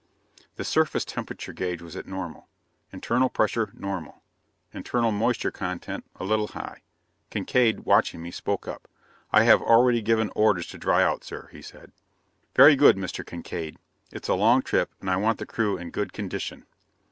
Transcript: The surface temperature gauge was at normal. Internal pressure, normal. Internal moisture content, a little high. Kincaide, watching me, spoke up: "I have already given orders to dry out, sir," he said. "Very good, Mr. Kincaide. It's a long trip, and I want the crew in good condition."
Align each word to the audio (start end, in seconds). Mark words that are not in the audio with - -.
The 0.55 0.63
surface 0.63 1.05
temperature 1.05 1.53
gauge 1.53 1.79
was 1.83 1.95
at 1.95 2.07
normal. 2.07 2.47
Internal 2.91 3.29
pressure, 3.29 3.69
normal. 3.75 4.23
Internal 4.73 5.11
moisture 5.11 5.51
content, 5.51 6.05
a 6.15 6.23
little 6.23 6.47
high. 6.47 6.81
Kincaide, 7.29 7.81
watching 7.81 8.19
me, 8.19 8.31
spoke 8.31 8.67
up: 8.67 8.87
"I 9.31 9.43
have 9.43 9.61
already 9.61 10.01
given 10.01 10.31
orders 10.35 10.65
to 10.69 10.79
dry 10.79 11.03
out, 11.03 11.23
sir," 11.23 11.49
he 11.51 11.61
said. 11.61 11.91
"Very 12.55 12.75
good, 12.75 12.95
Mr. 12.97 13.23
Kincaide. 13.23 13.77
It's 14.11 14.27
a 14.27 14.33
long 14.33 14.63
trip, 14.63 14.89
and 15.01 15.07
I 15.07 15.17
want 15.17 15.37
the 15.37 15.45
crew 15.45 15.77
in 15.77 15.91
good 15.91 16.13
condition." 16.13 16.65